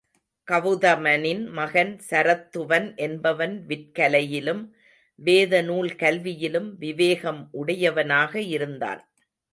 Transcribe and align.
கவுதமனின் 0.47 1.43
மகன் 1.49 1.91
சரத்துவன் 2.09 2.87
என்பவன் 2.97 3.53
விற்கலையிலும் 3.67 4.63
வேதநூல் 5.19 5.91
கல்வியிலும் 5.95 6.69
விவேகம் 6.77 7.41
உடையவனாக 7.53 8.33
இருந்தான். 8.49 9.03